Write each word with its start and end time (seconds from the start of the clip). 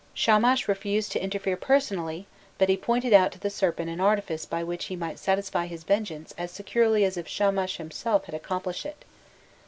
Shamash 0.15 0.67
refused 0.67 1.11
to 1.11 1.21
interfere 1.23 1.55
personally, 1.55 2.25
but 2.57 2.69
he 2.69 2.75
pointed 2.75 3.13
out 3.13 3.31
to 3.33 3.39
the 3.39 3.51
serpent 3.51 3.87
an 3.91 3.99
artifice 3.99 4.47
by 4.47 4.63
which 4.63 4.85
he 4.85 4.95
might 4.95 5.19
satisfy 5.19 5.67
his 5.67 5.83
vengeance 5.83 6.33
as 6.39 6.49
securely 6.49 7.05
as 7.05 7.17
if 7.17 7.27
Shamash 7.27 7.77
himself 7.77 8.25
had 8.25 8.33
accomplished 8.33 8.83
it. 8.87 9.05